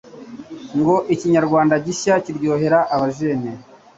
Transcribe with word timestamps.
Ngo 0.79 0.95
ikinyarwanda 1.13 1.75
gishya 1.85 2.13
kiryohera 2.23 2.79
abajene 2.95 3.51